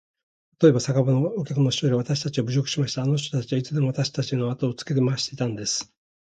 [0.53, 3.03] たとえば、酒場のお客の一人がわたしを侮辱しました。
[3.03, 5.93] あの人たちはいつでもわたしのあとをつけ廻していたんです。